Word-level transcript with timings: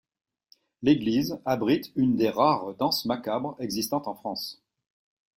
L’église 0.81 1.37
abrite 1.45 1.91
une 1.95 2.15
des 2.15 2.31
rares 2.31 2.73
Danses 2.73 3.05
Macabres 3.05 3.55
existant 3.59 4.01
en 4.07 4.15
France. 4.15 4.59